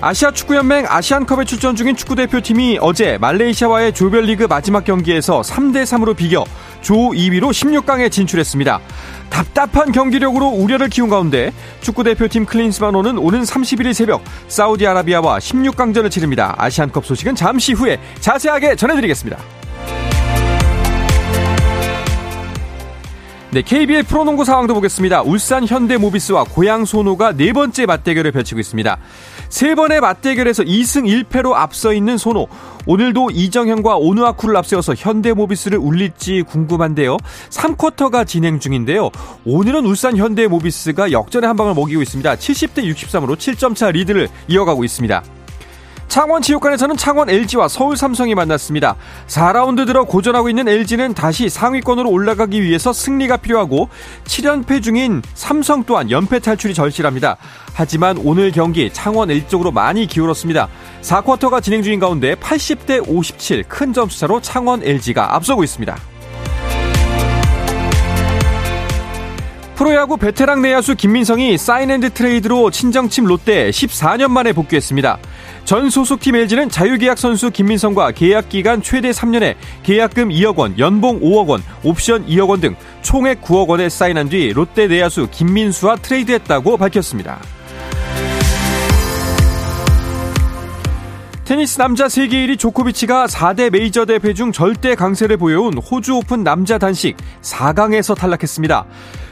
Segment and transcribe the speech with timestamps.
[0.00, 6.44] 아시아 축구연맹 아시안컵에 출전 중인 축구대표팀이 어제 말레이시아와의 조별리그 마지막 경기에서 3대3으로 비겨
[6.80, 8.80] 조 2위로 16강에 진출했습니다.
[9.28, 16.54] 답답한 경기력으로 우려를 키운 가운데 축구대표팀 클린스만호는 오는 31일 새벽 사우디아라비아와 16강전을 치릅니다.
[16.58, 19.57] 아시안컵 소식은 잠시 후에 자세하게 전해드리겠습니다.
[23.50, 25.22] 네, KBL 프로농구 상황도 보겠습니다.
[25.22, 28.98] 울산 현대모비스와 고양 소노가 네 번째 맞대결을 펼치고 있습니다.
[29.48, 32.46] 세 번의 맞대결에서 2승 1패로 앞서 있는 소노.
[32.84, 37.16] 오늘도 이정현과 오누아쿠를 앞세워서 현대모비스를 울릴지 궁금한데요.
[37.48, 39.08] 3쿼터가 진행 중인데요.
[39.46, 42.34] 오늘은 울산 현대모비스가 역전의 한 방을 먹이고 있습니다.
[42.34, 45.22] 70대 63으로 7점 차 리드를 이어가고 있습니다.
[46.08, 48.96] 창원 지옥관에서는 창원 LG와 서울 삼성이 만났습니다.
[49.26, 53.90] 4라운드 들어 고전하고 있는 LG는 다시 상위권으로 올라가기 위해서 승리가 필요하고
[54.24, 57.36] 7연패 중인 삼성 또한 연패 탈출이 절실합니다.
[57.74, 60.68] 하지만 오늘 경기 창원 LG 쪽으로 많이 기울었습니다.
[61.02, 65.94] 4쿼터가 진행 중인 가운데 80대 57 큰 점수차로 창원 LG가 앞서고 있습니다.
[69.78, 75.18] 프로야구 베테랑 내야수 김민성이 sign and trade로 친정팀 롯데 14년 만에 복귀했습니다.
[75.64, 79.54] 전 소속팀 LG는 자유계약 선수 김민성과 계약 기간 최대 3년에
[79.84, 84.52] 계약금 2억 원, 연봉 5억 원, 옵션 2억 원 등 총액 9억 원에 사인한 뒤
[84.52, 87.38] 롯데 내야수 김민수와 트레이드했다고 밝혔습니다.
[91.44, 96.78] 테니스 남자 세계 1위 조코비치가 4대 메이저 대회 중 절대 강세를 보여온 호주 오픈 남자
[96.78, 98.84] 단식 4강에서 탈락했습니다.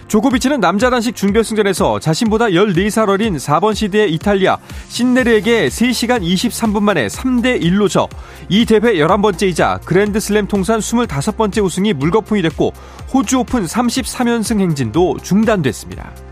[0.09, 4.57] 조코비치는 남자 단식 준결승전에서 자신보다 14살 어린 4번 시드의 이탈리아
[4.89, 8.09] 신네르에게 3시간 23분 만에 3대 1로 져
[8.49, 12.73] 이 대회 11번째이자 그랜드슬램 통산 25번째 우승이 물거품이 됐고
[13.13, 16.26] 호주 오픈 33연승 행진도 중단됐습니다.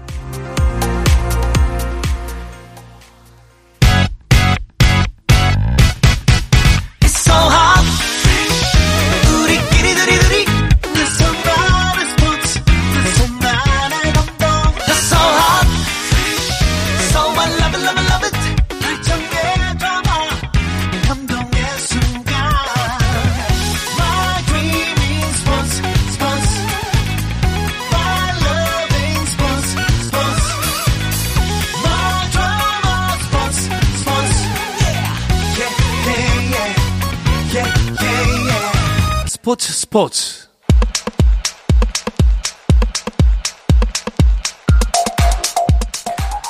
[39.94, 40.48] 스포츠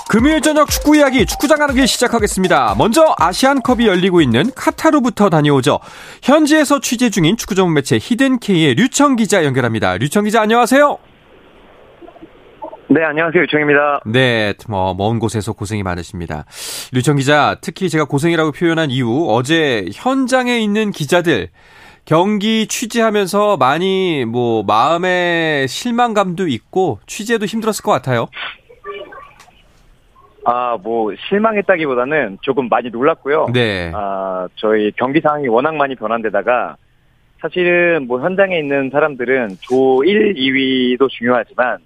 [0.09, 2.75] 금요일 저녁 축구 이야기 축구장 가는 길 시작하겠습니다.
[2.79, 5.79] 먼저 아시안컵이 열리고 있는 카타르부터 다녀오죠.
[6.23, 9.99] 현지에서 취재 중인 축구 전문 매체 히든K의 류청 기자 연결합니다.
[9.99, 10.97] 류청 기자 안녕하세요.
[12.89, 13.43] 네, 안녕하세요.
[13.43, 14.01] 유청입니다.
[14.07, 16.45] 네, 뭐, 먼 곳에서 고생이 많으십니다.
[16.93, 21.49] 류청 기자, 특히 제가 고생이라고 표현한 이유, 어제 현장에 있는 기자들,
[22.05, 28.29] 경기 취재하면서 많이 뭐 마음의 실망감도 있고 취재도 힘들었을 것 같아요.
[30.45, 33.47] 아, 뭐 실망했다기보다는 조금 많이 놀랐고요.
[33.55, 33.91] 네.
[33.95, 36.77] 아, 저희 경기 상황이 워낙 많이 변한 데다가
[37.41, 41.79] 사실은 뭐 현장에 있는 사람들은 조 1, 2위도 중요하지만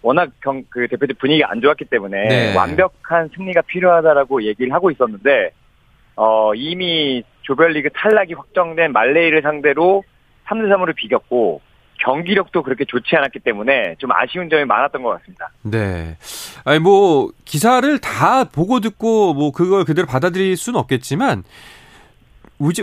[0.00, 2.56] 워낙 경, 그 대표팀 분위기가 안 좋았기 때문에 네.
[2.56, 5.50] 완벽한 승리가 필요하다라고 얘기를 하고 있었는데
[6.16, 10.04] 어, 이미 조별리그 탈락이 확정된 말레이를 상대로
[10.46, 11.62] 3대 3으로 비겼고
[12.04, 15.50] 경기력도 그렇게 좋지 않았기 때문에 좀 아쉬운 점이 많았던 것 같습니다.
[15.62, 16.16] 네.
[16.64, 21.42] 아니 뭐 기사를 다 보고 듣고 뭐 그걸 그대로 받아들일 수는 없겠지만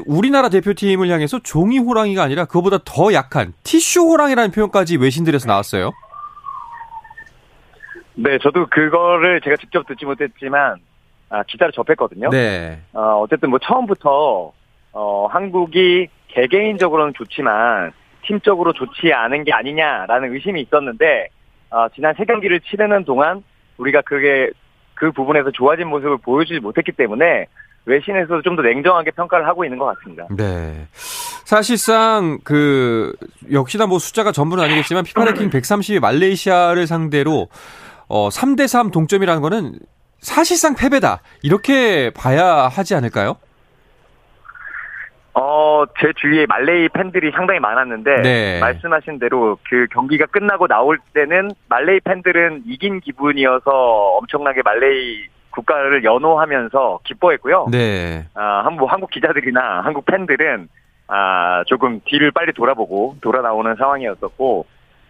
[0.07, 5.91] 우리나라 대표팀을 향해서 종이 호랑이가 아니라 그거보다 더 약한 티슈 호랑이라는 표현까지 외신들에서 나왔어요.
[8.15, 10.79] 네, 저도 그거를 제가 직접 듣지 못했지만
[11.29, 12.29] 아, 기사를 접했거든요.
[12.29, 12.81] 네.
[12.93, 14.53] 어, 어쨌든 뭐 처음부터
[14.95, 17.91] 어, 한국이 개개인적으로는 좋지만
[18.25, 21.27] 팀적으로 좋지 않은 게 아니냐라는 의심이 있었는데
[21.69, 23.43] 어, 지난 세 경기를 치르는 동안
[23.77, 24.49] 우리가 그게
[24.95, 27.45] 그 부분에서 좋아진 모습을 보여주지 못했기 때문에
[27.85, 30.25] 외신에서도 좀 더 냉정하게 평가를 하고 있는 것 같습니다.
[30.31, 30.87] 네.
[31.45, 33.13] 사실상 그
[33.51, 37.47] 역시나 뭐 숫자가 전부는 아니겠지만 피파 랭킹 130위 말레이시아를 상대로
[38.07, 39.73] 어 3대 3 동점이라는 거는
[40.19, 41.21] 사실상 패배다.
[41.43, 43.35] 이렇게 봐야 하지 않을까요?
[45.37, 48.59] 어, 제 주위에 말레이 팬들이 상당히 많았는데 네.
[48.61, 53.69] 말씀하신 대로 그 경기가 끝나고 나올 때는 말레이 팬들은 이긴 기분이어서
[54.17, 57.67] 엄청나게 말레이 국가를 연호하면서 기뻐했고요.
[57.69, 58.25] 네.
[58.33, 60.69] 아, 한국 한국 기자들이나 한국 팬들은
[61.07, 64.65] 아, 조금 뒤를 빨리 돌아보고 돌아 나오는 상황이었었고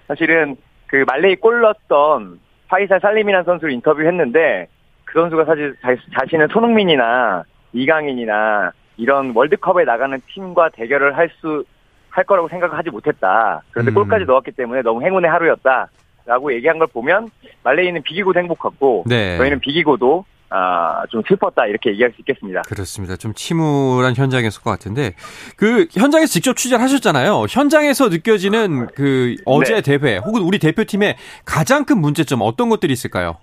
[0.07, 0.55] 사실은
[0.87, 4.67] 그 말레이 골 넣었던 파이살 살림이라는 선수를 인터뷰했는데
[5.05, 5.75] 그 선수가 사실
[6.19, 7.43] 자신은 손흥민이나
[7.73, 11.63] 이강인이나 이런 월드컵에 나가는 팀과 대결을 할 수,
[12.09, 13.61] 할 거라고 생각하지 못했다.
[13.71, 13.95] 그런데 음.
[13.95, 15.89] 골까지 넣었기 때문에 너무 행운의 하루였다.
[16.25, 17.29] 라고 얘기한 걸 보면
[17.63, 19.37] 말레이는 비기고도 행복했고 네.
[19.37, 22.61] 저희는 비기고도 아, 좀 슬펐다 이렇게 얘기할 수 있겠습니다.
[22.61, 23.15] 그렇습니다.
[23.15, 25.13] 좀 침울한 현장이었을 것 같은데
[25.57, 27.45] 그 현장에서 직접 취재를 하셨잖아요.
[27.49, 29.97] 현장에서 느껴지는 그 어제 네.
[29.97, 33.37] 대회 혹은 우리 대표팀의 가장 큰 문제점 어떤 것들이 있을까요?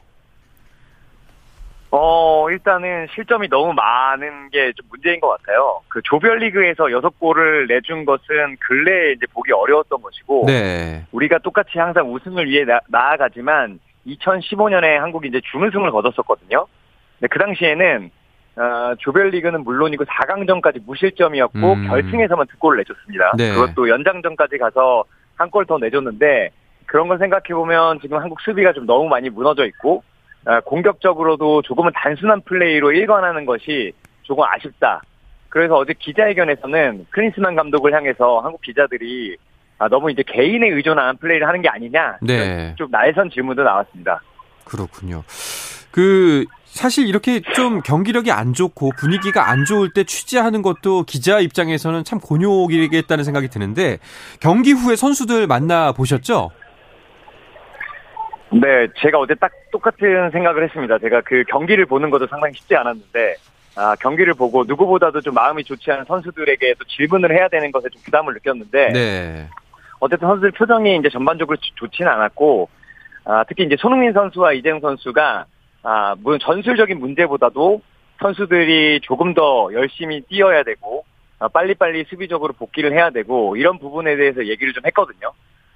[1.95, 5.81] 어, 일단은 실점이 너무 많은 게 좀 문제인 것 같아요.
[5.89, 11.05] 그 조별리그에서 6골을 내준 것은 근래에 이제 보기 어려웠던 것이고, 네.
[11.13, 16.67] 우리가 똑같이 항상 우승을 위해 나, 나아가지만, 2015년에 한국이 이제 준우승을 거뒀었거든요.
[17.21, 18.11] 근데 그 당시에는,
[18.57, 21.89] 어, 조별리그는 물론이고 4강전까지 무실점이었고, 음.
[21.89, 23.33] 결승에서만 두 골을 내줬습니다.
[23.37, 23.53] 네.
[23.53, 25.05] 그것도 연장전까지 가서
[25.37, 26.51] 한 골 더 내줬는데,
[26.87, 30.12] 그런 걸 생각해 보면 지금 한국 수비가 좀 너무 많이 무너져 있고, 아,
[30.65, 33.93] 공격적으로도 조금은 단순한 플레이로 일관하는 것이
[34.23, 35.03] 조금 아쉽다.
[35.49, 39.37] 그래서 어제 기자회견에서는 크리스만 감독을 향해서 한국 기자들이
[39.79, 42.19] 아, 너무 이제 개인에 의존한 플레이를 하는 게 아니냐.
[42.23, 42.75] 네.
[42.79, 44.21] 좀 날선 질문도 나왔습니다.
[44.65, 45.25] 그렇군요.
[45.91, 52.05] 그 사실 이렇게 좀 경기력이 안 좋고 분위기가 안 좋을 때 취재하는 것도 기자 입장에서는
[52.05, 53.99] 참 곤욕이겠다는 생각이 드는데
[54.41, 56.51] 경기 후에 선수들 만나 보셨죠?
[58.53, 60.99] 네, 제가 어제 딱 똑같은 생각을 했습니다.
[60.99, 63.37] 제가 그 경기를 보는 것도 상당히 쉽지 않았는데,
[63.77, 68.03] 아, 경기를 보고 누구보다도 좀 마음이 좋지 않은 선수들에게 또 질문을 해야 되는 것에 좀
[68.05, 69.49] 부담을 느꼈는데, 네.
[70.01, 72.69] 어쨌든 선수들 표정이 이제 전반적으로 좋지는 않았고,
[73.25, 75.47] 아, 특히 이제 손흥민 선수와 이재용 선수가,
[75.85, 77.81] 아, 물론 전술적인 문제보다도
[78.21, 81.05] 선수들이 조금 더 열심히 뛰어야 되고,
[81.39, 85.33] 아, 빨리빨리 수비적으로 복귀를 해야 되고, 이런 부분에 대해서 얘기를 좀 했거든요.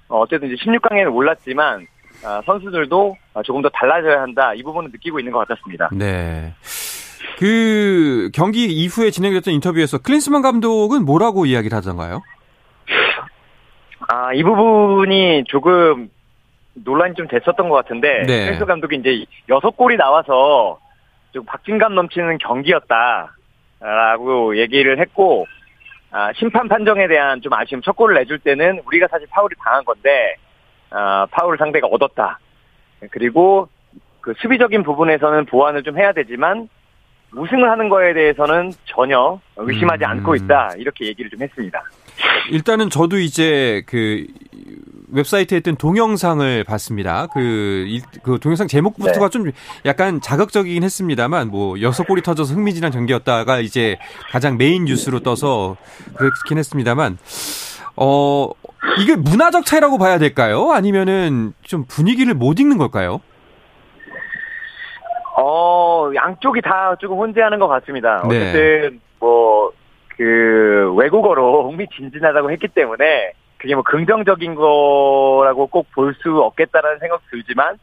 [0.09, 1.87] 어, 어쨌든 이제 16강에는 올랐지만, 아,
[2.45, 5.89] 선수들도 조금 더 달라져야 한다 이 부분은 느끼고 있는 것 같았습니다.
[5.93, 6.53] 네.
[7.37, 12.21] 그 경기 이후에 진행됐던 인터뷰에서 클린스만 감독은 뭐라고 이야기를 하던가요?
[14.09, 16.09] 아, 이 부분이 조금
[16.73, 18.45] 논란이 좀 됐었던 것 같은데 네.
[18.45, 20.79] 클린스 감독이 이제 여섯 골이 나와서
[21.33, 23.29] 좀 박진감 넘치는 경기였다라고
[24.57, 25.45] 얘기를 했고
[26.11, 30.35] 아, 심판 판정에 대한 좀 아쉬움 첫 골을 내줄 때는 우리가 사실 파울이 당한 건데
[30.89, 32.39] 아, 파울 상대가 얻었다.
[33.11, 33.67] 그리고
[34.21, 36.69] 그 수비적인 부분에서는 보완을 좀 해야 되지만
[37.33, 40.09] 우승을 하는 거에 대해서는 전혀 의심하지 음.
[40.09, 40.71] 않고 있다.
[40.77, 41.81] 이렇게 얘기를 좀 했습니다.
[42.51, 44.25] 일단은 저도 이제 그
[45.09, 47.27] 웹사이트에 있던 동영상을 봤습니다.
[47.27, 47.85] 그,
[48.23, 49.29] 그 동영상 제목부터가 네.
[49.29, 49.51] 좀
[49.85, 53.97] 약간 자극적이긴 했습니다만, 뭐, 여섯 골이 터져서 흥미진한 경기였다가 이제
[54.31, 55.77] 가장 메인 뉴스로 떠서
[56.17, 57.17] 그렇긴 했습니다만,
[57.97, 58.49] 어,
[58.99, 60.71] 이게 문화적 차이라고 봐야 될까요?
[60.71, 63.21] 아니면은 좀 분위기를 못 읽는 걸까요?
[65.39, 68.23] 어, 양쪽이 다 조금 혼재하는 것 같습니다.
[68.29, 68.37] 네.
[68.49, 69.71] 어쨌든, 뭐,
[70.17, 77.77] 그, 외국어로 흥미진진하다고 했기 때문에, 그게 뭐 긍정적인 거라고 꼭 볼 수 없겠다라는 생각 들지만,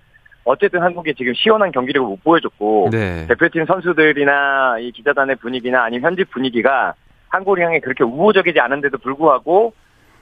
[0.44, 3.26] 어쨌든 한국이 지금 시원한 경기력을 못 보여줬고, 네.
[3.28, 6.94] 대표팀 선수들이나 이 기자단의 분위기나 아니면 현지 분위기가
[7.28, 9.73] 한국을 향해 그렇게 우호적이지 않은데도 불구하고,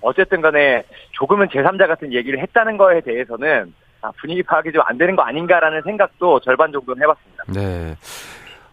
[0.03, 5.15] 어쨌든 간에 조금은 제3자 같은 얘기를 했다는 거에 대해서는 아, 분위기 파악이 좀 안 되는
[5.17, 7.45] 거 아닌가라는 생각도 절반 정도는 해봤습니다.
[7.49, 7.97] 네.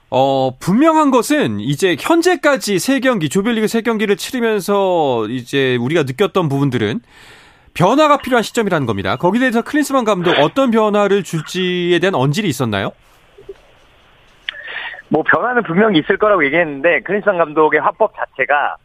[0.10, 7.02] 어, 분명한 것은 이제 현재까지 세 경기, 조별리그 세 경기를 치르면서 이제 우리가 느꼈던 부분들은
[7.76, 9.16] 변화가 필요한 시점이라는 겁니다.
[9.18, 12.92] 거기에 대해서 클린스만 감독 어떤 변화를 줄지에 대한 언질이 있었나요?
[15.10, 18.78] 뭐 변화는 분명히 있을 거라고 얘기했는데 클린스만 감독의 화법 자체가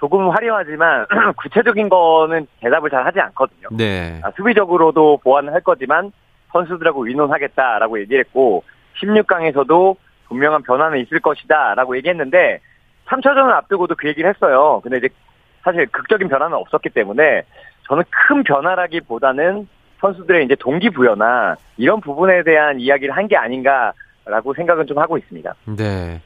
[0.00, 1.04] 조금 화려하지만
[1.36, 3.68] 구체적인 거는 대답을 잘 하지 않거든요.
[3.72, 4.18] 네.
[4.24, 6.10] 아, 수비적으로도 보완을 할 거지만
[6.52, 8.64] 선수들하고 의논하겠다라고 얘기를 했고
[9.02, 9.96] 16강에서도
[10.28, 12.60] 분명한 변화는 있을 것이다라고 얘기했는데
[13.08, 14.80] 3차전을 앞두고도 그 얘기를 했어요.
[14.82, 15.08] 근데 이제
[15.62, 17.42] 사실 극적인 변화는 없었기 때문에
[17.86, 19.68] 저는 큰 변화라기보다는
[20.00, 25.54] 선수들의 이제 동기부여나 이런 부분에 대한 이야기를 한 게 아닌가라고 생각은 좀 하고 있습니다.
[25.76, 26.22] 네.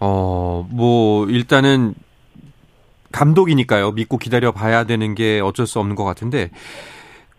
[0.00, 1.94] 어, 뭐, 일단은
[3.14, 3.92] 감독이니까요.
[3.92, 6.50] 믿고 기다려 봐야 되는 게 어쩔 수 없는 것 같은데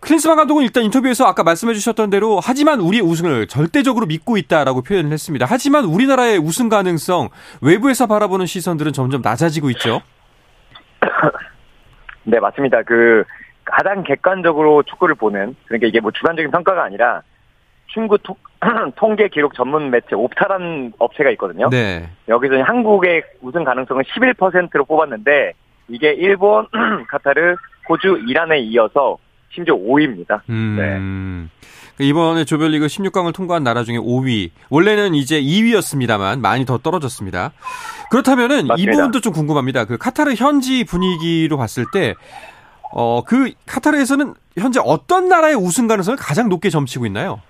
[0.00, 5.10] 클린스만 감독은 일단 인터뷰에서 아까 말씀해 주셨던 대로 하지만 우리의 우승을 절대적으로 믿고 있다라고 표현을
[5.10, 5.46] 했습니다.
[5.48, 7.28] 하지만 우리나라의 우승 가능성
[7.60, 10.00] 외부에서 바라보는 시선들은 점점 낮아지고 있죠.
[12.24, 12.82] 네, 맞습니다.
[12.82, 13.24] 그
[13.64, 17.22] 가장 객관적으로 축구를 보는 그러니까 이게 뭐 주관적인 평가가 아니라
[17.88, 18.36] 충구 토,
[18.96, 21.68] 통계 기록 전문 매체 옵타라는 업체가 있거든요.
[21.70, 22.08] 네.
[22.28, 25.52] 여기서 한국의 우승 가능성은 11%로 뽑았는데
[25.88, 26.66] 이게 일본,
[27.08, 27.56] 카타르,
[27.88, 29.18] 호주, 이란에 이어서
[29.50, 30.40] 심지어 5위입니다.
[30.50, 31.48] 음.
[31.98, 32.04] 네.
[32.04, 34.50] 이번에 조별리그 16강을 통과한 나라 중에 5위.
[34.68, 37.52] 원래는 이제 2위였습니다만 많이 더 떨어졌습니다.
[38.10, 38.92] 그렇다면은 맞습니다.
[38.92, 39.86] 이 부분도 좀 궁금합니다.
[39.86, 42.14] 그 카타르 현지 분위기로 봤을 때
[42.92, 47.40] 어, 그 카타르에서는 현재 어떤 나라의 우승 가능성을 가장 높게 점치고 있나요?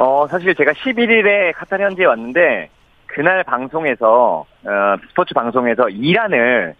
[0.00, 2.70] 어, 사실 제가 11일에 카타르 현지에 왔는데
[3.08, 6.74] 그날 방송에서 어, 스포츠 방송에서 이란을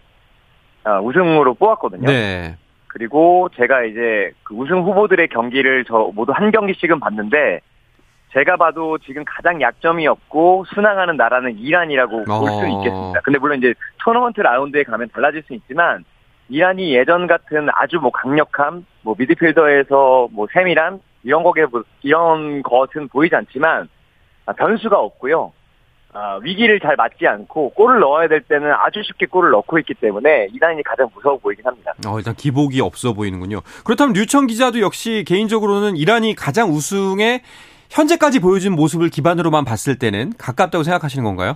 [0.85, 2.07] 어, 우승으로 뽑았거든요.
[2.07, 2.55] 네.
[2.87, 7.59] 그리고 제가 이제 그 우승 후보들의 경기를 저 모두 한 경기씩은 봤는데
[8.31, 12.39] 제가 봐도 지금 가장 약점이 없고 순항하는 나라는 이란이라고 어.
[12.39, 13.19] 볼수 있겠습니다.
[13.23, 16.05] 근데 물론 이제 토너먼트 라운드에 가면 달라질 수 있지만
[16.47, 21.65] 이란이 예전 같은 아주 뭐 강력함, 뭐 미드필더에서 뭐 세밀한 이런 거에
[22.01, 23.89] 이런 것은 보이지 않지만
[24.45, 25.51] 아, 변수가 없고요.
[26.11, 30.47] 아, 위기를 잘 맞지 않고 골을 넣어야 될 때는 아주 쉽게 골을 넣고 있기 때문에
[30.53, 31.93] 이란이 가장 무서워 보이긴 합니다.
[32.07, 33.61] 어, 일단 기복이 없어 보이는군요.
[33.85, 37.43] 그렇다면 류청 기자도 역시 개인적으로는 이란이 가장 우승에
[37.91, 41.55] 현재까지 보여준 모습을 기반으로만 봤을 때는 가깝다고 생각하시는 건가요?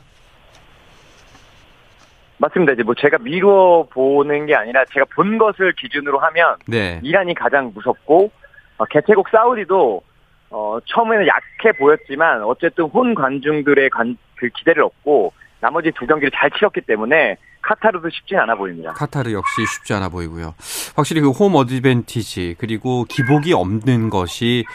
[2.38, 2.74] 맞습니다.
[2.74, 7.00] 이제 뭐 제가 미루어 보는 게 아니라 제가 본 것을 기준으로 하면 네.
[7.02, 8.32] 이란이 가장 무섭고
[8.78, 10.02] 어, 개최국 사우디도
[10.50, 15.32] 어, 처음에는 약해 보였지만 어쨌든 혼 관중들의 관, 그 기대를 얻고
[15.62, 18.92] 나머지 두 경기를 잘 치렀기 때문에 카타르도 쉽지 않아 보입니다.
[18.92, 20.54] 카타르 역시 쉽지 않아 보이고요.
[20.98, 24.66] 확실히 그 홈 어드밴티지 그리고 기복이 없는 것이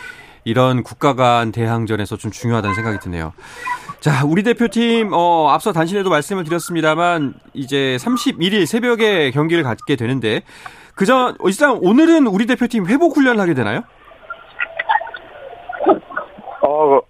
[0.45, 3.35] 이런 국가 간 대항전에서 좀 중요하다는 생각이 드네요.
[4.01, 10.41] 자, 우리 대표팀 어 앞서 단신에도 말씀을 드렸습니다만 이제 31일 새벽에 경기를 갖게 되는데
[10.95, 13.83] 그전 일단 오늘은 우리 대표팀 회복 훈련을 하게 되나요?
[16.63, 17.01] 어,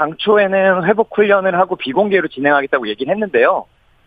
[0.00, 3.66] 당초에는 회복 훈련을 하고 비공개로 진행하겠다고 얘기를 했는데요.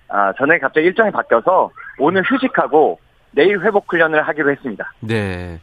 [0.10, 1.70] 아, 저는 갑자기 일정이 바뀌어서
[2.00, 3.00] 오늘 휴식하고
[3.32, 4.92] 내일 회복 훈련을 하기로 했습니다.
[5.02, 5.60] 네.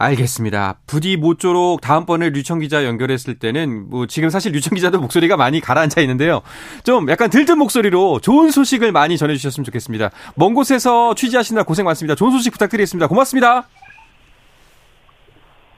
[0.00, 0.76] 알겠습니다.
[0.86, 6.00] 부디 모쪼록 다음번에 류청 기자 연결했을 때는 뭐 지금 사실 류청 기자도 목소리가 많이 가라앉아
[6.02, 6.40] 있는데요.
[6.84, 10.10] 좀 약간 들뜬 목소리로 좋은 소식을 많이 전해 주셨으면 좋겠습니다.
[10.36, 12.14] 먼 곳에서 취재하시느라 고생 많습니다.
[12.14, 13.08] 좋은 소식 부탁드리겠습니다.
[13.08, 13.66] 고맙습니다.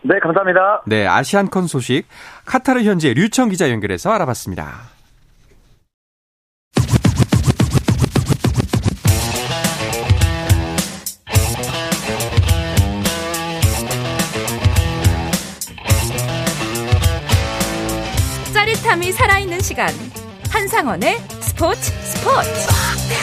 [0.03, 0.83] 네, 감사합니다.
[0.87, 2.05] 네, 아시안컨 소식
[2.47, 4.91] 카타르 현지의 류청 기자 연결해서 알아봤습니다.
[18.53, 19.89] 짜릿함이 살아있는 시간
[20.51, 23.20] 한상원의 스포츠 스포츠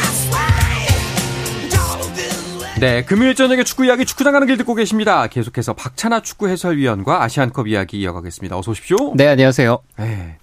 [2.79, 5.25] 네, 금요일 저녁에 축구 이야기 축구장 가는 길 듣고 계십니다.
[5.25, 8.55] 계속해서 박찬아 축구 해설위원과 아시안컵 이야기 이어가겠습니다.
[8.55, 9.15] 어서 오십시오.
[9.15, 9.79] 네, 안녕하세요.
[9.97, 10.37] 네.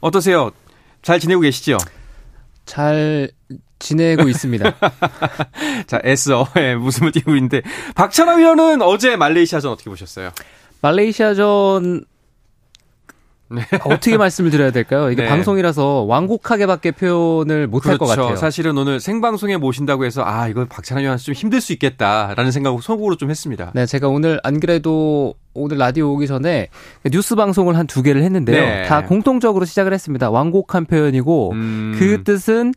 [0.00, 0.52] 어떠세요?
[1.02, 1.78] 잘 지내고 계시죠?
[2.64, 3.32] 잘
[3.80, 4.72] 지내고 있습니다.
[5.88, 7.60] 자, 애써 네, 웃음을 띄고 있는데
[7.96, 10.30] 박찬아 위원은 어제 말레이시아전 어떻게 보셨어요?
[10.82, 12.04] 말레이시아전
[13.50, 13.62] 네.
[13.84, 15.10] 어떻게 말씀을 드려야 될까요?
[15.10, 15.28] 이게 네.
[15.28, 18.14] 방송이라서 완곡하게밖에 표현을 못할 그렇죠.
[18.14, 18.36] 것 같아요.
[18.36, 23.16] 사실은 오늘 생방송에 모신다고 해서 아 이거 박찬하 위원한테 좀 힘들 수 있겠다라는 생각을 속으로
[23.16, 23.72] 좀 했습니다.
[23.74, 26.68] 네, 제가 오늘 안 그래도 오늘 라디오 오기 전에
[27.10, 28.60] 뉴스 방송을 한 두 개를 했는데요.
[28.62, 28.82] 네.
[28.84, 30.30] 다 공통적으로 시작을 했습니다.
[30.30, 31.96] 완곡한 표현이고 음.
[31.98, 32.72] 그 뜻은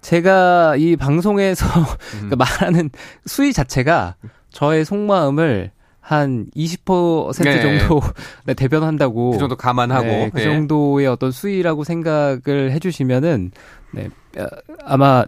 [0.00, 1.66] 제가 이 방송에서
[2.22, 2.30] 음.
[2.36, 2.90] 말하는
[3.26, 4.16] 수위 자체가
[4.50, 5.70] 저의 속마음을
[6.06, 7.60] 한 20% 네.
[7.60, 8.00] 정도
[8.46, 9.32] 네, 대변한다고.
[9.32, 10.06] 그 정도 감안하고.
[10.06, 10.44] 네, 그 네.
[10.44, 13.50] 정도의 어떤 수위라고 생각을 해주시면은,
[13.90, 14.08] 네,
[14.38, 14.46] 어,
[14.84, 15.24] 아마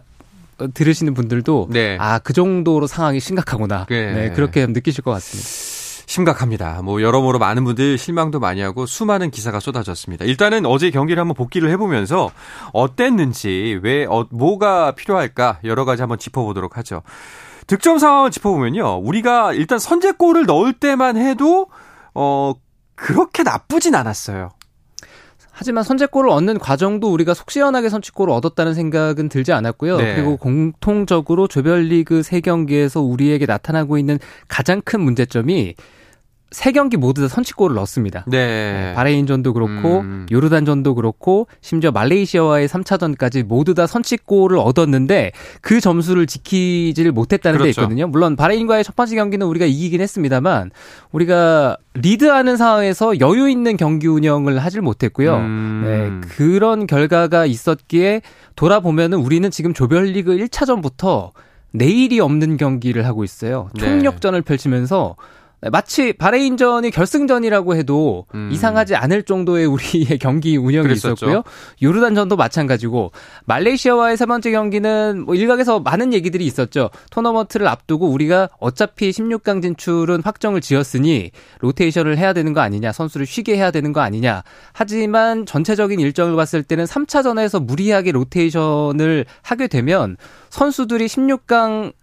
[0.73, 1.97] 들으시는 분들도 네.
[1.99, 3.87] 아, 그 정도로 상황이 심각하구나.
[3.89, 4.13] 네.
[4.13, 5.49] 네, 그렇게 느끼실 것 같습니다.
[6.05, 6.81] 심각합니다.
[6.81, 10.23] 뭐 여러모로 많은 분들 실망도 많이 하고 수많은 기사가 쏟아졌습니다.
[10.23, 12.31] 일단은 어제 경기를 한번 복귀를 해보면서
[12.71, 17.03] 어땠는지 왜 어, 뭐가 필요할까 여러 가지 한번 짚어보도록 하죠.
[17.69, 19.01] 득점 상황을 짚어보면요.
[19.03, 21.67] 우리가 일단 선제골을 넣을 때만 해도
[22.15, 22.53] 어
[22.95, 24.49] 그렇게 나쁘진 않았어요.
[25.51, 29.97] 하지만 선제골을 얻는 과정도 우리가 속 시원하게 선취골을 얻었다는 생각은 들지 않았고요.
[29.97, 30.15] 네.
[30.15, 35.75] 그리고 공통적으로 조별리그 3경기에서 우리에게 나타나고 있는 가장 큰 문제점이
[36.51, 38.25] 세 경기 모두 다 선취골을 넣었습니다.
[38.27, 38.93] 네.
[38.95, 40.25] 바레인전도 그렇고 음.
[40.31, 47.75] 요르단전도 그렇고 심지어 말레이시아와의 3차전까지 모두 다 선취골을 얻었는데 그 점수를 지키지를 못했다는 그렇죠.
[47.75, 48.07] 데 있거든요.
[48.07, 50.71] 물론 바레인과의 첫 번째 경기는 우리가 이기긴 했습니다만
[51.11, 55.35] 우리가 리드하는 상황에서 여유 있는 경기 운영을 하질 못했고요.
[55.35, 55.83] 음.
[55.85, 58.21] 네, 그런 결과가 있었기에
[58.55, 61.31] 돌아보면은 우리는 지금 조별리그 1차전부터
[61.71, 63.69] 내일이 없는 경기를 하고 있어요.
[63.75, 63.85] 네.
[63.85, 68.49] 총력전을 펼치면서 네, 마치 바레인전이 결승전이라고 해도 음.
[68.51, 71.13] 이상하지 않을 정도의 우리의 경기 운영이 그랬었죠.
[71.13, 71.43] 있었고요.
[71.81, 73.11] 요르단전도 마찬가지고
[73.45, 76.89] 말레이시아와의 세 번째 경기는 뭐 일각에서 많은 얘기들이 있었죠.
[77.11, 83.57] 토너먼트를 앞두고 우리가 어차피 16강 진출은 확정을 지었으니 로테이션을 해야 되는 거 아니냐, 선수를 쉬게
[83.57, 84.43] 해야 되는 거 아니냐.
[84.71, 90.15] 하지만 전체적인 일정을 봤을 때는 3차전에서 무리하게 로테이션을 하게 되면
[90.49, 91.93] 선수들이 16강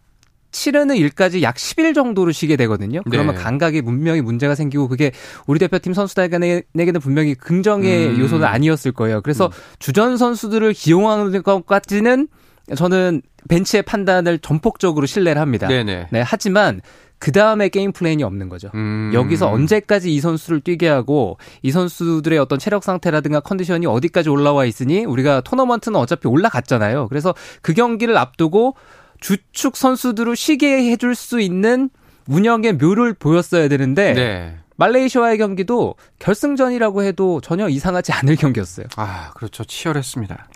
[0.57, 3.03] 치르는 일까지 약 10일 정도로 쉬게 되거든요.
[3.11, 3.43] 그러면 네.
[3.43, 5.13] 감각에 분명히 문제가 생기고 그게
[5.47, 6.63] 우리 대표팀 선수들에게는
[7.03, 8.19] 분명히 긍정의 음.
[8.19, 9.21] 요소는 아니었을 거예요.
[9.21, 9.51] 그래서 음.
[9.79, 12.29] 주전 선수들을 기용하는 것까지는
[12.75, 15.69] 저는 벤치의 판단을 전폭적으로 신뢰를 합니다.
[15.69, 16.09] 네네.
[16.11, 16.81] 네, 하지만
[17.19, 18.71] 그 다음에 게임 플랜이 없는 거죠.
[18.75, 19.11] 음.
[19.13, 25.05] 여기서 언제까지 이 선수를 뛰게 하고 이 선수들의 어떤 체력 상태라든가 컨디션이 어디까지 올라와 있으니
[25.05, 27.09] 우리가 토너먼트는 어차피 올라갔잖아요.
[27.09, 28.75] 그래서 그 경기를 앞두고
[29.21, 31.91] 주축 선수들을 쉬게 해줄 수 있는
[32.29, 34.57] 운영의 묘를 보였어야 되는데 네.
[34.77, 38.87] 말레이시아와의 경기도 결승전이라고 해도 전혀 이상하지 않을 경기였어요.
[38.97, 39.65] 아, 그렇죠.
[39.65, 40.49] 치열했습니다.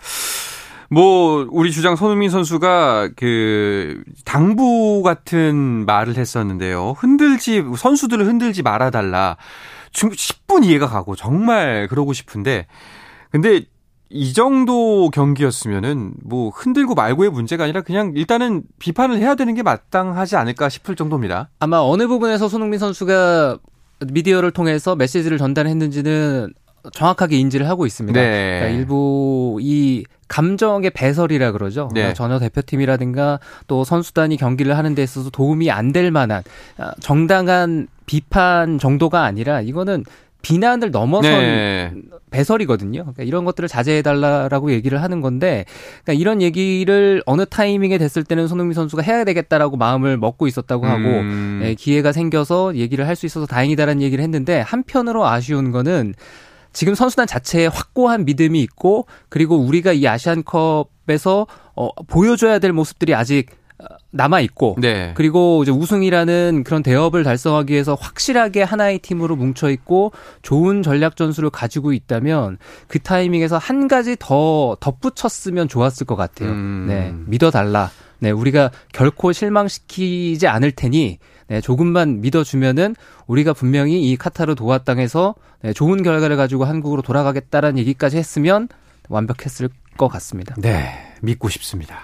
[0.89, 6.95] 뭐 우리 주장 손흥민 선수가 그 당부 같은 말을 했었는데요.
[6.97, 9.37] 흔들지 선수들을 흔들지 말아 달라.
[9.93, 12.67] 10분 이해가 가고 정말 그러고 싶은데
[13.29, 13.63] 근데
[14.13, 20.35] 이 정도 경기였으면은 뭐 흔들고 말고의 문제가 아니라 그냥 일단은 비판을 해야 되는 게 마땅하지
[20.35, 21.49] 않을까 싶을 정도입니다.
[21.59, 23.57] 아마 어느 부분에서 손흥민 선수가
[24.11, 26.53] 미디어를 통해서 메시지를 전달했는지는
[26.93, 28.19] 정확하게 인지를 하고 있습니다.
[28.19, 28.59] 네.
[28.59, 31.83] 그러니까 일부 이 감정의 배설이라 그러죠.
[31.93, 32.01] 네.
[32.01, 36.41] 그러니까 전혀 대표팀이라든가 또 선수단이 경기를 하는 데 있어서 도움이 안 될 만한
[36.77, 40.03] 아, 정당한 비판 정도가 아니라 이거는
[40.41, 41.93] 비난을 넘어선 네.
[42.31, 43.01] 배설이거든요.
[43.01, 45.65] 그러니까 이런 것들을 자제해달라라고 얘기를 하는 건데,
[46.03, 51.07] 그러니까 이런 얘기를 어느 타이밍에 됐을 때는 손흥민 선수가 해야 되겠다라고 마음을 먹고 있었다고 하고,
[51.07, 51.59] 음.
[51.61, 56.15] 네, 기회가 생겨서 얘기를 할 수 있어서 다행이다라는 얘기를 했는데, 한편으로 아쉬운 거는
[56.73, 63.47] 지금 선수단 자체에 확고한 믿음이 있고, 그리고 우리가 이 아시안컵에서 어, 보여줘야 될 모습들이 아직
[64.11, 65.13] 남아 있고 네.
[65.15, 71.49] 그리고 이제 우승이라는 그런 대업을 달성하기 위해서 확실하게 하나의 팀으로 뭉쳐 있고 좋은 전략 전술을
[71.49, 76.49] 가지고 있다면 그 타이밍에서 한 가지 더 덧붙였으면 좋았을 것 같아요.
[76.49, 76.85] 음.
[76.87, 77.89] 네, 믿어 달라.
[78.19, 82.95] 네, 우리가 결코 실망시키지 않을 테니 네, 조금만 믿어주면은
[83.27, 88.67] 우리가 분명히 이 카타르 도하 땅에서 네, 좋은 결과를 가지고 한국으로 돌아가겠다라는 얘기까지 했으면
[89.09, 90.55] 완벽했을 것 같습니다.
[90.57, 91.99] 네, 믿고 싶습니다.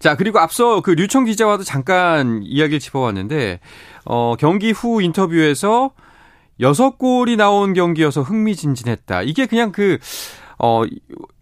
[0.00, 3.60] 자, 그리고 앞서 그 류청 기자와도 잠깐 이야기를 짚어봤는데,
[4.06, 5.92] 어, 경기 후 인터뷰에서
[6.58, 9.22] 여섯 골이 나온 경기여서 흥미진진했다.
[9.22, 9.98] 이게 그냥 그,
[10.58, 10.82] 어,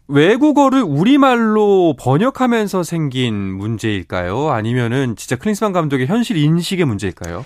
[0.09, 4.51] 외국어를 우리말로 번역하면서 생긴 문제일까요?
[4.51, 7.45] 아니면은 진짜 클린스만 감독의 현실 인식의 문제일까요?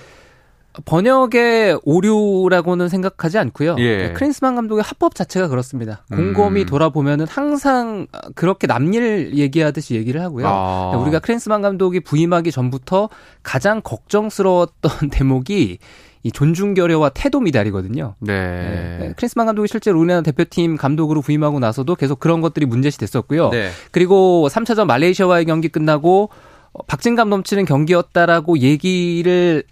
[0.85, 3.76] 번역의 오류라고는 생각하지 않고요.
[3.78, 4.12] 예.
[4.14, 6.04] 크린스만 감독의 합법 자체가 그렇습니다.
[6.11, 6.66] 곰곰이 음.
[6.66, 10.46] 돌아보면은 항상 그렇게 남일 얘기하듯이 얘기를 하고요.
[10.46, 10.96] 아.
[10.96, 13.11] 우리가 크린스만 감독이 부임하기 전부터
[13.42, 15.78] 가장 걱정스러웠던 대목이
[16.24, 18.14] 이 존중 결여와 태도 미달이거든요.
[18.20, 18.32] 네.
[19.00, 19.12] 네.
[19.16, 23.50] 크리스만 감독이 실제로 우리나라 대표팀 감독으로 부임하고 나서도 계속 그런 것들이 문제시 됐었고요.
[23.50, 23.70] 네.
[23.90, 26.30] 그리고 3차전 말레이시아와의 경기 끝나고
[26.87, 29.64] 박진감 넘치는 경기였다라고 얘기를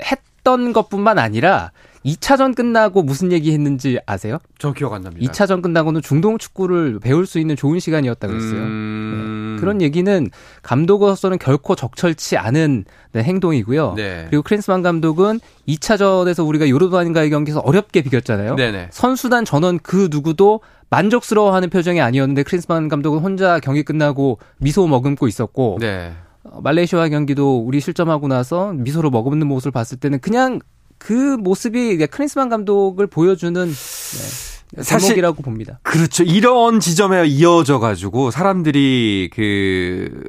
[0.00, 1.72] 했던 것뿐만 아니라
[2.04, 4.38] 2차전 끝나고 무슨 얘기 했는지 아세요?
[4.58, 5.24] 저 기억 안 납니다.
[5.24, 8.60] 2차전 끝나고는 중동 축구를 배울 수 있는 좋은 시간이었다 그랬어요.
[8.60, 9.54] 음...
[9.56, 9.60] 네.
[9.60, 10.30] 그런 얘기는
[10.62, 13.94] 감독으로서는 결코 적절치 않은 네, 행동이고요.
[13.96, 14.26] 네.
[14.28, 18.56] 그리고 크린스만 감독은 2차전에서 우리가 요르단과의 경기에서 어렵게 비겼잖아요.
[18.56, 18.88] 네네.
[18.90, 25.78] 선수단 전원 그 누구도 만족스러워하는 표정이 아니었는데 크린스만 감독은 혼자 경기 끝나고 미소 머금고 있었고
[25.80, 26.12] 네.
[26.44, 30.60] 어, 말레이시아 경기도 우리 실점하고 나서 미소를 머금는 모습을 봤을 때는 그냥
[30.98, 35.80] 그 모습이 클린스만 감독을 보여주는 네, 사실이라고 봅니다.
[35.82, 36.22] 그렇죠.
[36.22, 40.22] 이런 지점에 이어져 가지고 사람들이 그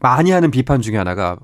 [0.00, 1.36] 많이 하는 비판 중에 하나가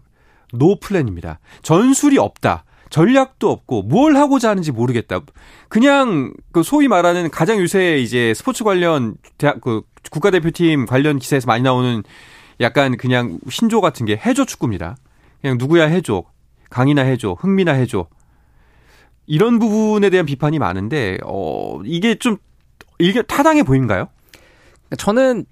[0.52, 1.38] no plan입니다.
[1.62, 2.64] 전술이 없다.
[2.90, 5.20] 전략도 없고 뭘 하고자 하는지 모르겠다.
[5.68, 11.62] 그냥 그 소위 말하는 가장 요새 이제 스포츠 관련 대학 그 국가대표팀 관련 기사에서 많이
[11.62, 12.02] 나오는
[12.60, 14.96] 약간 그냥 신조 같은 게 해줘 축구입니다.
[15.40, 16.24] 그냥 누구야 해줘.
[16.70, 17.32] 강이나 해줘.
[17.38, 18.06] 흥미나 해줘.
[19.26, 22.36] 이런 부분에 대한 비판이 많은데, 어, 이게 좀,
[22.98, 24.08] 이게 타당해 보인가요?
[24.98, 25.46] 저는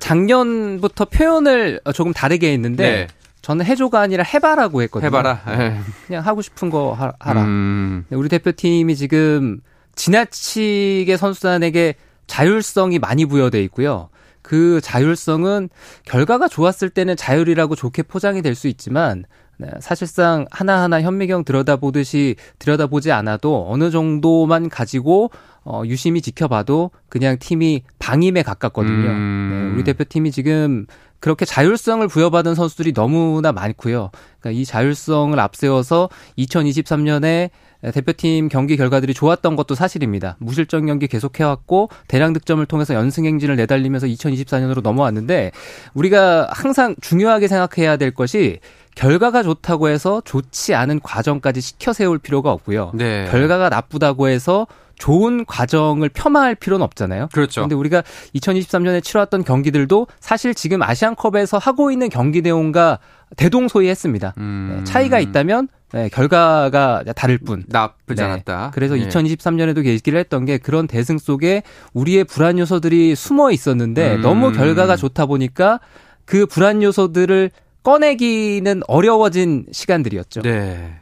[0.00, 3.06] 작년부터 표현을 조금 다르게 했는데, 네.
[3.42, 5.06] 저는 해줘가 아니라 해봐라고 했거든요.
[5.08, 5.42] 해봐라.
[5.58, 5.78] 네.
[6.06, 7.42] 그냥 하고 싶은 거 하 라.
[7.44, 8.04] 음.
[8.10, 9.60] 우리 대표팀이 지금
[9.94, 11.94] 지나치게 선수단에게
[12.26, 14.08] 자율성이 많이 부여돼 있고요.
[14.44, 15.70] 그 자율성은
[16.04, 19.24] 결과가 좋았을 때는 자율이라고 좋게 포장이 될 수 있지만
[19.56, 25.30] 네, 사실상 하나하나 현미경 들여다보듯이 들여다보지 않아도 어느 정도만 가지고
[25.64, 29.08] 어, 유심히 지켜봐도 그냥 팀이 방임에 가깝거든요.
[29.08, 29.48] 음.
[29.50, 30.86] 네, 우리 대표팀이 지금
[31.20, 34.10] 그렇게 자율성을 부여받은 선수들이 너무나 많고요.
[34.40, 37.48] 그러니까 이 자율성을 앞세워서 2023년에
[37.92, 40.36] 대표팀 경기 결과들이 좋았던 것도 사실입니다.
[40.38, 45.52] 무실점 경기 계속해왔고 대량 득점을 통해서 연승 행진을 내달리면서 2024년으로 넘어왔는데
[45.94, 48.60] 우리가 항상 중요하게 생각해야 될 것이
[48.94, 52.92] 결과가 좋다고 해서 좋지 않은 과정까지 시켜 세울 필요가 없고요.
[52.94, 53.26] 네.
[53.30, 54.66] 결과가 나쁘다고 해서
[54.96, 57.28] 좋은 과정을 폄하할 필요는 없잖아요.
[57.32, 57.62] 그렇죠.
[57.62, 58.02] 근데 우리가
[58.36, 63.00] 2023년에 치러왔던 경기들도 사실 지금 아시안컵에서 하고 있는 경기 내용과
[63.36, 64.34] 대동소이했습니다.
[64.38, 64.76] 음.
[64.78, 67.62] 네, 차이가 있다면 네, 결과가 다를 뿐.
[67.68, 68.24] 나쁘지 네.
[68.24, 68.72] 않았다.
[68.74, 69.06] 그래서 네.
[69.06, 74.20] 2023년에도 얘기를 했던 게 그런 대승 속에 우리의 불안 요소들이 숨어 있었는데 음.
[74.20, 75.78] 너무 결과가 좋다 보니까
[76.24, 77.52] 그 불안 요소들을
[77.84, 80.42] 꺼내기는 어려워진 시간들이었죠.
[80.42, 80.96] 네.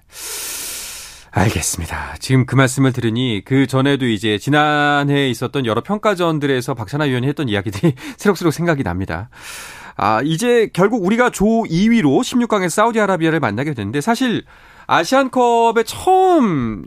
[1.31, 2.17] 알겠습니다.
[2.19, 7.95] 지금 그 말씀을 들으니 그 전에도 이제 지난해에 있었던 여러 평가전들에서 박찬하 위원이 했던 이야기들이
[8.19, 9.31] 새록새록 생각이 납니다.
[9.97, 14.45] 아, 이제 결국 우리가 조 2위로 16강에 사우디아라비아를 만나게 됐는데 사실
[14.87, 16.85] 아시안컵에 처음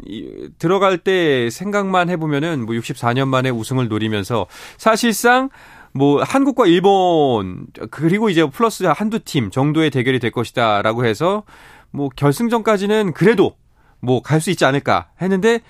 [0.60, 5.49] 들어갈 때 생각만 해보면은 뭐 64년 만에 우승을 노리면서 사실상
[5.93, 11.43] 뭐 한국과 일본 그리고 이제 플러스 한두 팀 정도의 대결이 될 것이다라고 해서
[11.91, 13.55] 뭐 결승전까지는 그래도
[14.01, 15.62] 뭐 갈 수 있지 않을까 했는데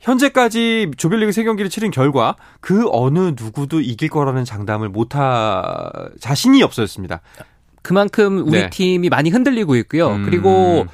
[0.00, 7.20] 현재까지 조별리그 세 경기를 치른 결과 그 어느 누구도 이길 거라는 장담을 못하 자신이 없었습니다.
[7.82, 8.70] 그만큼 우리 네.
[8.70, 10.08] 팀이 많이 흔들리고 있고요.
[10.12, 10.24] 음.
[10.24, 10.86] 그리고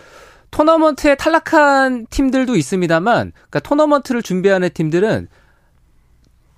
[0.55, 5.27] 토너먼트에 탈락한 팀들도 있습니다만, 그러니까 토너먼트를 준비하는 팀들은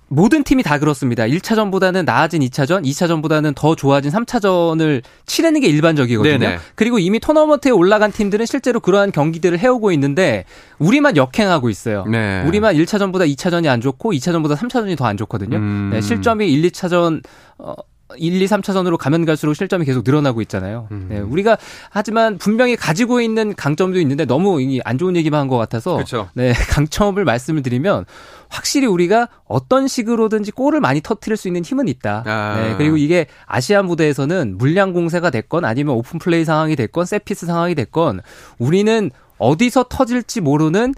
[0.09, 1.23] 모든 팀이 다 그렇습니다.
[1.23, 6.37] 1차전보다는 나아진 2차전, 2차전보다는 더 좋아진 3차전을 치르는 게 일반적이거든요.
[6.37, 6.57] 네네.
[6.75, 10.45] 그리고 이미 토너먼트에 올라간 팀들은 실제로 그러한 경기들을 해오고 있는데
[10.77, 12.05] 우리만 역행하고 있어요.
[12.05, 12.43] 네.
[12.45, 15.57] 우리만 1차전보다 2차전이 안 좋고 2차전보다 3차전이 더 안 좋거든요.
[15.57, 15.89] 음.
[15.91, 17.23] 네, 실점이 1, 2차전
[17.57, 17.73] 어,
[18.15, 20.87] 1, 2, 3차전으로 가면 갈수록 실점이 계속 늘어나고 있잖아요.
[20.91, 21.07] 음.
[21.09, 21.57] 네, 우리가
[21.89, 26.29] 하지만 분명히 가지고 있는 강점도 있는데 너무 안 좋은 얘기만 한 것 같아서 그렇죠.
[26.33, 28.05] 네, 강점을 말씀을 드리면
[28.49, 32.23] 확실히 우리가 어떤 식으로든지 골을 많이 터트릴 수 있는 힘은 있다.
[32.25, 32.55] 아.
[32.61, 37.45] 네, 그리고 이게 아시아 무대에서는 물량 공세가 됐건 아니면 open play 상황이 됐건 set piece
[37.45, 38.21] 상황이 됐건
[38.57, 40.93] 우리는 어디서 터질지 모르는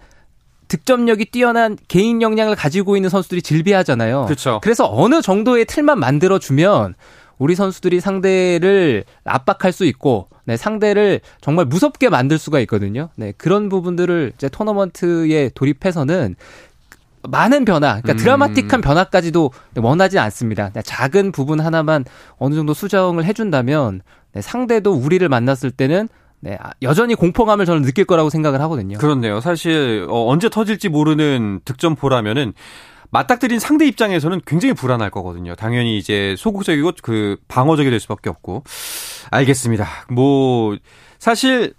[0.70, 4.26] 득점력이 뛰어난 개인 역량을 가지고 있는 선수들이 즐비하잖아요.
[4.26, 4.60] 그렇죠.
[4.64, 6.96] 그래서 어느 정도의 틀만 만들어 주면
[7.38, 13.10] 우리 선수들이 상대를 압박할 수 있고 네, 상대를 정말 무섭게 만들 수가 있거든요.
[13.16, 16.36] 네, 그런 부분들을 이제 토너먼트에 돌입해서는
[17.28, 18.18] 많은 변화, 그러니까 음.
[18.18, 20.72] 드라마틱한 변화까지도 원하지 않습니다.
[20.84, 22.06] 작은 부분 하나만
[22.38, 24.02] 어느 정도 수정을 해준다면
[24.34, 26.08] 네, 상대도 우리를 만났을 때는
[26.42, 28.98] 네, 아, 여전히 공포감을 저는 느낄 거라고 생각을 하거든요.
[28.98, 29.42] 그렇네요.
[29.42, 32.54] 사실 어, 언제 터질지 모르는 득점포라면은
[33.12, 35.56] 맞닥뜨린 상대 입장에서는 굉장히 불안할 거거든요.
[35.56, 38.64] 당연히 이제 소극적이고 그 방어적이 될 수밖에 없고.
[39.32, 39.88] 알겠습니다.
[40.10, 40.78] 뭐
[41.18, 41.74] 사실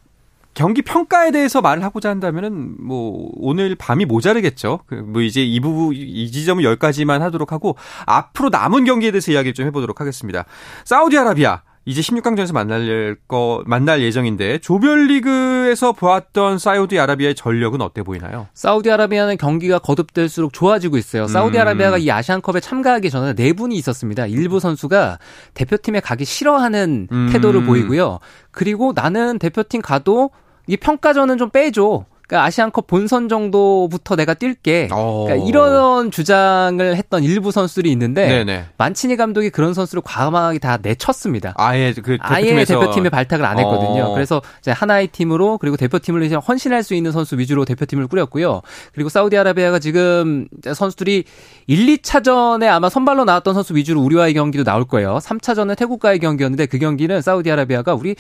[0.53, 4.81] 경기 평가에 대해서 말을 하고자 한다면은 뭐 오늘 밤이 모자르겠죠.
[4.87, 9.67] 그뭐 이제 이 부분 이 지점을 여기까지만 하도록 하고 앞으로 남은 경기에 대해서 이야기를 좀
[9.67, 10.45] 해보도록 하겠습니다.
[10.85, 18.47] 사우디아라비아 이제 16강전에서 만날 거 만날 예정인데 조별리그에서 보았던 사우디아라비아의 전력은 어때 보이나요?
[18.55, 21.27] 사우디아라비아는 경기가 거듭될수록 좋아지고 있어요.
[21.27, 22.01] 사우디아라비아가 음.
[22.01, 24.27] 이 아시안컵에 참가하기 전에 네 분이 있었습니다.
[24.27, 25.19] 일부 선수가
[25.55, 27.29] 대표팀에 가기 싫어하는 음.
[27.33, 28.21] 태도를 보이고요.
[28.53, 30.31] 그리고 나는 대표팀 가도
[30.69, 32.05] 이 평가전은 좀 빼줘.
[32.31, 34.89] 그러니까 아시안컵 본선 정도부터 내가 뛸게.
[34.93, 35.25] 어.
[35.25, 38.67] 그러니까 이런 주장을 했던 일부 선수들이 있는데 네네.
[38.79, 41.55] 만치니 감독이 그런 선수를 과감하게 다 내쳤습니다.
[41.57, 44.05] 아예 그 대표팀에서 아예 대표팀에 발탁을 안 했거든요.
[44.05, 44.15] 어.
[44.15, 48.63] 그래서 이제 하나의 팀으로 그리고 대표팀을 이제 헌신할 수 있는 선수 위주로 대표팀을 꾸렸고요.
[48.95, 51.25] 그리고 사우디아라비아가 지금 선수들이
[51.67, 55.19] 1, 2차전에 아마 선발로 나왔던 선수 위주로 우리와의 경기도 나올 거예요.
[55.21, 58.15] 3차전은 태국과의 경기였는데 그 경기는 사우디아라비아가 우리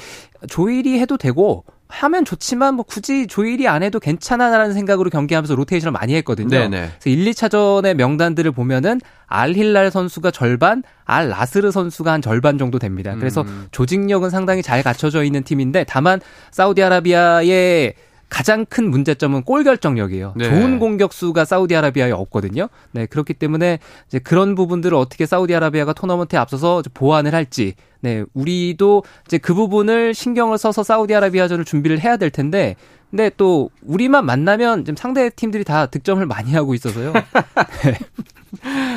[0.48, 6.14] 조일이 해도 되고 하면 좋지만 뭐 굳이 조일이 안 해도 괜찮아라는 생각으로 경기하면서 로테이션을 많이
[6.14, 6.48] 했거든요.
[6.48, 6.90] 네네.
[7.00, 13.14] 그래서 1, 2차전의 명단들을 보면은 알힐랄 선수가 절반, 알 라스르 선수가 한 절반 정도 됩니다.
[13.16, 13.66] 그래서 음.
[13.70, 16.20] 조직력은 상당히 잘 갖춰져 있는 팀인데 다만
[16.52, 17.94] 사우디아라비아의
[18.30, 20.34] 가장 큰 문제점은 골 결정력이에요.
[20.36, 20.44] 네.
[20.48, 22.68] 좋은 공격수가 사우디아라비아에 없거든요.
[22.92, 29.36] 네, 그렇기 때문에 이제 그런 부분들을 어떻게 사우디아라비아가 토너먼트에 앞서서 보완을 할지 네, 우리도 이제
[29.36, 32.76] 그 부분을 신경을 써서 사우디아라비아전을 준비를 해야 될 텐데
[33.10, 37.12] 근데 또 우리만 만나면 지금 상대 팀들이 다 득점을 많이 하고 있어서요.
[37.82, 37.98] 네.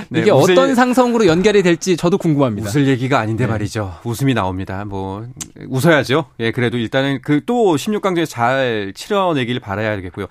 [0.10, 2.70] 네, 이게 웃을, 어떤 상성으로 연결이 될지 저도 궁금합니다.
[2.70, 3.52] 웃을 얘기가 아닌데 네.
[3.52, 4.00] 말이죠.
[4.04, 4.84] 웃음이 나옵니다.
[4.84, 5.28] 뭐
[5.68, 6.26] 웃어야죠.
[6.40, 10.28] 예, 그래도 일단은 그 또 16강전에 잘 치러내길 바라야겠고요.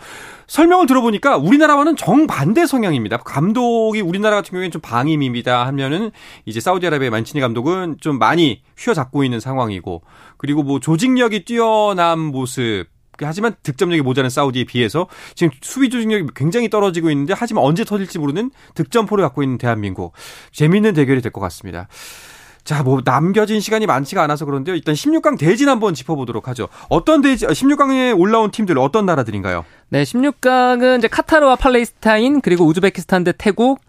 [0.47, 3.19] 설명을 들어보니까 우리나라와는 정반대 성향입니다.
[3.19, 6.11] 감독이 우리나라 같은 경우에는 좀 방임입니다 하면은
[6.45, 10.03] 이제 사우디아라비아 만치니 감독은 좀 많이 휘어잡고 있는 상황이고
[10.37, 12.87] 그리고 뭐 조직력이 뛰어난 모습
[13.25, 18.51] 하지만 득점력이 모자란 사우디에 비해서 지금 수비 조직력이 굉장히 떨어지고 있는데 하지만 언제 터질지 모르는
[18.75, 20.13] 득점포를 갖고 있는 대한민국
[20.53, 21.89] 재미있는 대결이 될 것 같습니다.
[22.65, 24.77] 자, 뭐 남겨진 시간이 많지가 않아서 그런데요.
[24.77, 26.69] 일단 16강 대진 한번 짚어보도록 하죠.
[26.89, 29.65] 어떤 대진 16강에 올라온 팀들 어떤 나라들인가요?
[29.89, 33.81] 네, 16강은 이제 카타르와 팔레스타인 그리고 우즈베키스탄 대 태국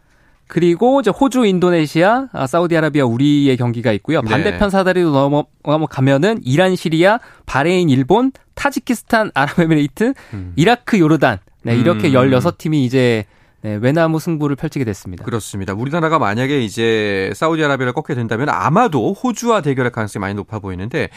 [0.47, 4.21] 그리고 이제 호주, 인도네시아, 아, 사우디아라비아, 우리의 경기가 있고요.
[4.21, 4.29] 네.
[4.29, 10.53] 반대편 사다리로 넘어, 넘어 가면은 이란, 시리아, 바레인, 일본, 타지키스탄, 아랍에미레이트, 음.
[10.56, 11.39] 이라크, 요르단.
[11.63, 12.13] 네, 이렇게 음.
[12.13, 13.25] 16팀이 이제
[13.62, 15.23] 네, 외나무 승부를 펼치게 됐습니다.
[15.23, 15.73] 그렇습니다.
[15.73, 21.08] 우리나라가 만약에 이제 사우디아라비아를 꺾게 된다면 아마도 호주와 대결할 가능성이 많이 높아 보이는데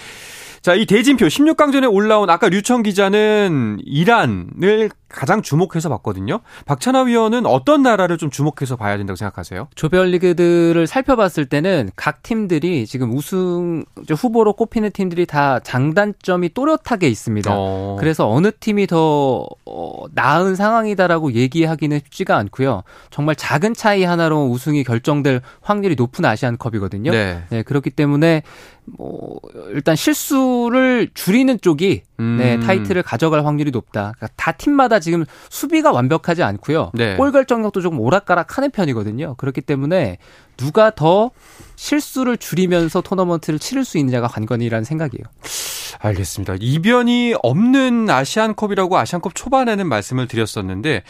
[0.62, 6.40] 자, 이 대진표 16강전에 올라온 아까 류청 기자는 이란을 가장 주목해서 봤거든요.
[6.64, 9.68] 박찬하 위원은 어떤 나라를 좀 주목해서 봐야 된다고 생각하세요?
[9.74, 17.50] 조별리그들을 살펴봤을 때는 각 팀들이 지금 우승 후보로 꼽히는 팀들이 다 장단점이 또렷하게 있습니다.
[17.54, 17.96] 어.
[17.98, 22.82] 그래서 어느 팀이 더 어, 나은 상황이다라고 얘기하기는 쉽지가 않고요.
[23.10, 27.12] 정말 작은 차이 하나로 우승이 결정될 확률이 높은 아시안컵이거든요.
[27.12, 27.44] 네.
[27.50, 28.42] 네 그렇기 때문에
[28.86, 29.40] 뭐
[29.70, 32.36] 일단 실수를 줄이는 쪽이 네, 음.
[32.38, 34.12] 네, 타이틀을 가져갈 확률이 높다.
[34.16, 36.90] 그러니까 다 팀마다 지금 수비가 완벽하지 않고요.
[36.94, 37.16] 네.
[37.16, 39.34] 골 결정력도 조금 오락가락하는 편이거든요.
[39.36, 40.18] 그렇기 때문에
[40.56, 41.30] 누가 더
[41.76, 45.24] 실수를 줄이면서 토너먼트를 치를 수 있느냐가 관건이라는 생각이에요.
[45.98, 46.56] 알겠습니다.
[46.60, 51.02] 이변이 없는 아시안컵이라고 아시안컵 초반에는 말씀을 드렸었는데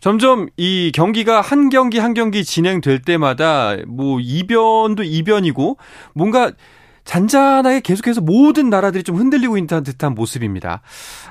[0.00, 5.76] 점점 이 경기가 한 경기 한 경기 진행될 때마다 뭐 이변도 이변이고
[6.14, 6.52] 뭔가
[7.08, 10.82] 잔잔하게 계속해서 모든 나라들이 좀 흔들리고 있는 듯한 모습입니다.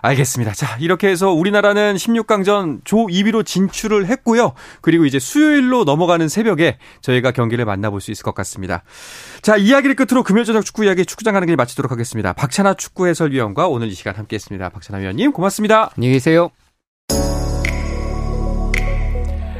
[0.01, 0.53] 알겠습니다.
[0.53, 4.53] 자, 이렇게 해서 우리나라는 16강전 조 2위로 진출을 했고요.
[4.81, 8.83] 그리고 이제 수요일로 넘어가는 새벽에 저희가 경기를 만나볼 수 있을 것 같습니다.
[9.43, 12.33] 자, 이야기를 끝으로 금요일 저녁 축구 이야기 축구장 가는 길 마치도록 하겠습니다.
[12.33, 14.69] 박찬아 축구 해설위원과 오늘 이 시간 함께 했습니다.
[14.69, 15.91] 박찬아 위원님 고맙습니다.
[15.95, 16.49] 안녕히 계세요.